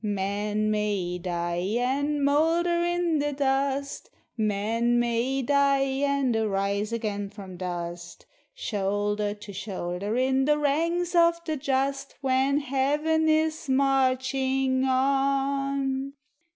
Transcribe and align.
Men 0.03 0.71
may 0.71 1.19
die, 1.19 1.75
and 1.77 2.25
moulder 2.25 2.81
in 2.83 3.19
the 3.19 3.33
dust 3.33 4.09
â 4.11 4.17
Men 4.43 4.99
may 4.99 5.43
die, 5.43 6.01
and 6.01 6.35
arise 6.35 6.91
again 6.91 7.29
from 7.29 7.55
dust. 7.55 8.25
Shoulder 8.55 9.35
to 9.35 9.53
shoulder, 9.53 10.17
in 10.17 10.45
the 10.45 10.57
ranks 10.57 11.13
of 11.13 11.39
the 11.45 11.55
Just, 11.55 12.15
When 12.21 12.61
Heaven 12.61 13.29
is 13.29 13.69
marching 13.69 14.85
on. 14.85 16.13